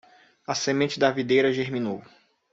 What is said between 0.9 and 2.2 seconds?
da videira germinou